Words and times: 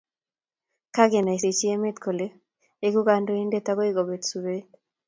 kakenaisheji 0.95 1.65
emet 1.75 1.97
kole 2.03 2.27
egu 2.85 2.99
kandoindet 3.07 3.65
akoi 3.71 3.95
kobeet 3.95 4.23
sobet 4.29 4.67